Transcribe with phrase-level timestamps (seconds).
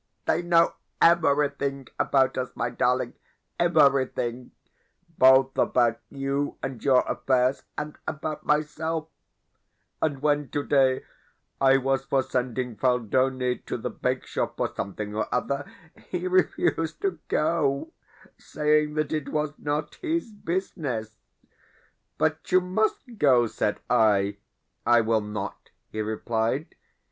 [0.25, 3.13] They know EVERYTHING about us, my darling,
[3.59, 4.49] EVERYTHING
[5.19, 9.09] both about you and your affairs and about myself;
[10.01, 11.03] and when today
[11.61, 15.71] I was for sending Phaldoni to the bakeshop for something or other,
[16.09, 17.93] he refused to go,
[18.39, 21.15] saying that it was not his business.
[22.17, 24.37] "But you MUST go," said I.
[24.83, 26.73] "I will not," he replied.